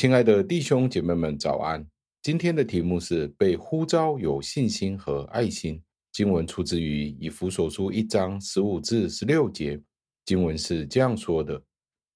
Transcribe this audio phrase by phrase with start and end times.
[0.00, 1.86] 亲爱的弟兄姐妹们，早安！
[2.22, 5.78] 今天的题目是被呼召有信心和爱心。
[6.10, 9.78] 经文出自于以弗所书一章十五至十六节。
[10.24, 11.62] 经文是这样说的：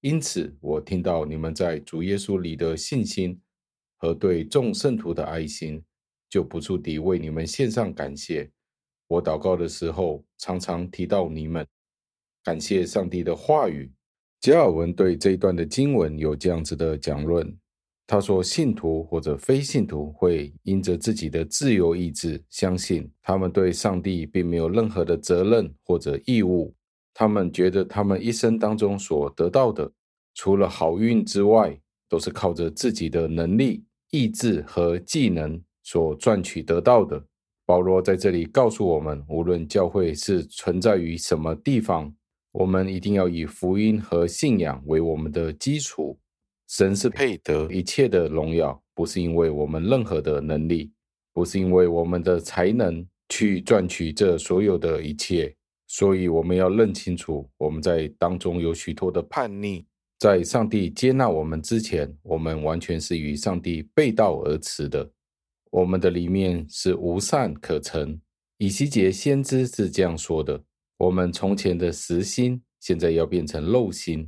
[0.01, 3.39] 因此，我听到你们在主耶稣里的信心
[3.97, 5.83] 和对众圣徒的爱心，
[6.27, 8.49] 就不住地为你们献上感谢。
[9.05, 11.63] 我祷告的时候，常常提到你们，
[12.43, 13.93] 感谢上帝的话语。
[14.41, 17.55] 加尔文对这一段的经文有这样子的讲论。
[18.07, 26.75] 他说：“信徒或者非信徒会因着自己的自由意志，相信他们对上帝并没有任何的责任或者义务。
[27.13, 29.91] 他们觉得他们一生当中所得到的，
[30.35, 37.25] 除了好运之外，都是靠着自己的能力、意志和技能所赚取得到的。”
[37.65, 42.13] 保罗在这里告诉我们：无论教会是存在于什么地方，
[42.51, 46.19] 我们一定要以福音和信仰为我们的基础。
[46.67, 50.91] 神是配得一切的荣耀，不是因为我们任何的能力，
[51.33, 55.55] 不是因为我们的才能去赚取这所有的一切。
[55.87, 59.85] 所以我们要认清楚，我们在当中有许多的叛逆。
[60.17, 65.11] 在上帝接纳我们之前，我们完全是与上帝背道而驰的。
[65.69, 68.19] 我们的里面是无善可陈。
[68.57, 70.63] 以西结先知是这样说的：
[70.97, 74.27] 我们从前的实心，现在要变成肉心。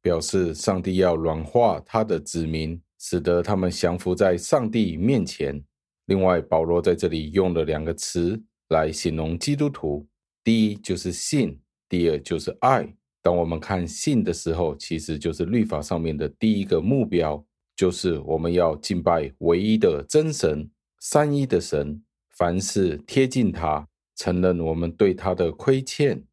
[0.00, 5.62] 表示上帝要软化他的子民，使得他们降服在上帝面前。
[6.06, 10.06] 另外，保罗在这里用了两个词来形容基督徒：
[10.42, 12.94] 第一就是信，第二就是爱。
[13.20, 17.44] 当我们看信的时候，其实就是律法上面的第一个目标，
[17.76, 22.02] 就是我们要敬拜唯一的真神、三一的神，
[22.36, 26.24] 凡事贴近他，承认我们对他的亏欠。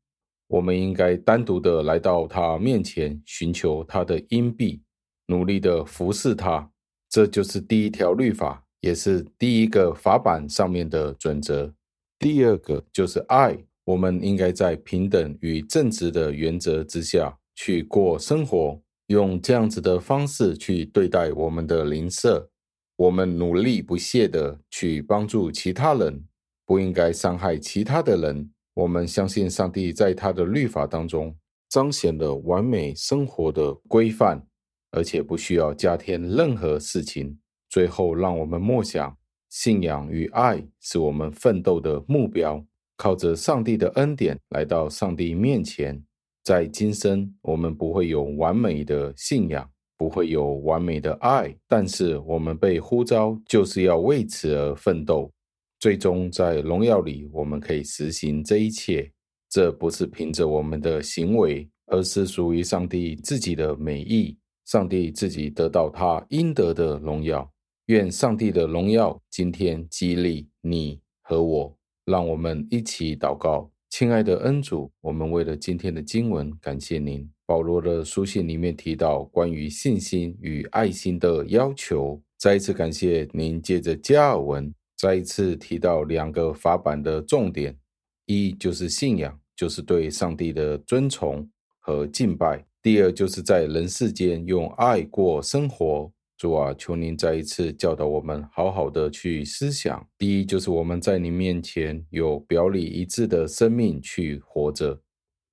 [0.47, 4.81] 我们应该单独的来到他面前，寻求他的荫庇，
[5.27, 6.69] 努力的服侍他。
[7.09, 11.73] 这就是第一条律法，也是第一个法版上面的准则。
[12.19, 22.49] 第二个就是爱，我们应该在平等与正直的原则之下去过生活，用这样子的方式去对待我们的邻舍。
[22.97, 26.23] 我们努力不懈的去帮助其他人，
[26.65, 28.51] 不应该伤害其他的人。
[28.75, 31.35] 我们相信上帝在他的律法当中
[31.69, 34.45] 彰显了完美生活的规范，
[34.91, 37.39] 而且不需要加添任何事情。
[37.69, 39.17] 最后，让我们默想，
[39.49, 42.63] 信仰与爱是我们奋斗的目标。
[42.97, 46.01] 靠着上帝的恩典来到上帝面前，
[46.43, 55.31] 在今生我们不会有完美的信仰，不会有完美的爱，但是我们被呼召就是要为此而奋斗。
[55.79, 59.11] 最终，在荣耀里，我们可以实行这一切。
[59.49, 64.37] 这不是凭着我们的行为，而是属于上帝自己的美意。
[64.65, 67.49] 上帝自己得到他应得的荣耀。
[67.85, 71.77] 愿上帝的荣耀今天激励你和我。
[72.05, 77.29] 让我们一起祷告，亲爱的恩主，我们为了今天的经文，感谢您。
[77.45, 84.73] 保罗的书信里面提到关于信心与爱心的要求，再一次感谢您借着加尔文。
[85.05, 87.77] 再一次提到两个法版的重点：
[88.25, 91.47] 一就是信仰，就是对上帝的尊崇
[91.79, 96.11] 和敬拜；第二就是在人世间用爱过生活。
[96.39, 100.09] 主啊，求您再一次教导我们，好好的去思想。
[100.17, 104.99] 第一就是我们在您面前有表里一致的生命去活着；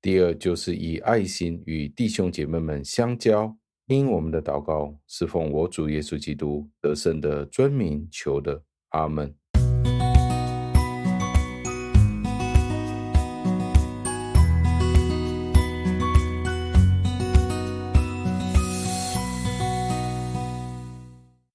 [0.01, 3.55] 第二就是以爱心与弟兄姐妹们相交。
[3.87, 8.63] 因我们的祷告是奉我主耶稣基督得胜的尊名求的。
[8.93, 9.42] 阿门。